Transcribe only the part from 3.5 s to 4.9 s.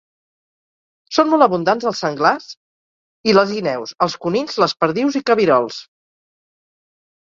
guineus, els conills, les